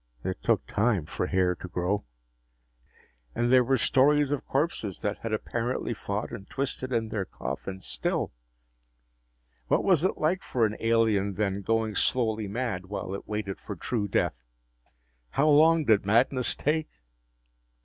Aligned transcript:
It 0.23 0.41
took 0.41 0.65
time 0.65 1.05
for 1.05 1.27
hair 1.27 1.53
to 1.53 1.67
grow. 1.67 2.05
And 3.35 3.53
there 3.53 3.63
were 3.63 3.77
stories 3.77 4.31
of 4.31 4.47
corpses 4.47 5.01
that 5.01 5.19
had 5.19 5.31
apparently 5.31 5.93
fought 5.93 6.31
and 6.31 6.49
twisted 6.49 6.91
in 6.91 7.09
their 7.09 7.25
coffins 7.25 7.85
still. 7.85 8.31
What 9.67 9.83
was 9.83 10.03
it 10.03 10.17
like 10.17 10.41
for 10.41 10.65
an 10.65 10.75
alien 10.79 11.35
then, 11.35 11.61
going 11.61 11.93
slowly 11.93 12.47
mad 12.47 12.87
while 12.87 13.13
it 13.13 13.27
waited 13.27 13.59
for 13.59 13.75
true 13.75 14.07
death? 14.07 14.43
How 15.33 15.47
long 15.47 15.85
did 15.85 16.03
madness 16.03 16.55
take? 16.55 16.89